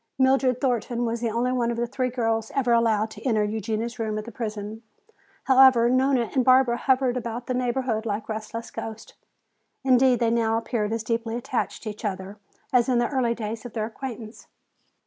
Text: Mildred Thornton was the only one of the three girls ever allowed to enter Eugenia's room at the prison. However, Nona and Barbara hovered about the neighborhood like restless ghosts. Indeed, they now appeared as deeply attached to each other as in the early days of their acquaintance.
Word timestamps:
Mildred 0.17 0.59
Thornton 0.59 1.05
was 1.05 1.21
the 1.21 1.29
only 1.29 1.51
one 1.51 1.69
of 1.69 1.77
the 1.77 1.85
three 1.85 2.09
girls 2.09 2.49
ever 2.55 2.71
allowed 2.73 3.11
to 3.11 3.21
enter 3.23 3.43
Eugenia's 3.43 3.99
room 3.99 4.17
at 4.17 4.25
the 4.25 4.31
prison. 4.31 4.81
However, 5.43 5.91
Nona 5.91 6.31
and 6.33 6.43
Barbara 6.43 6.75
hovered 6.77 7.15
about 7.17 7.45
the 7.45 7.53
neighborhood 7.53 8.03
like 8.07 8.27
restless 8.27 8.71
ghosts. 8.71 9.13
Indeed, 9.83 10.19
they 10.19 10.31
now 10.31 10.57
appeared 10.57 10.91
as 10.91 11.03
deeply 11.03 11.35
attached 11.35 11.83
to 11.83 11.91
each 11.91 12.03
other 12.03 12.39
as 12.73 12.89
in 12.89 12.97
the 12.97 13.09
early 13.09 13.35
days 13.35 13.63
of 13.63 13.73
their 13.73 13.85
acquaintance. 13.85 14.47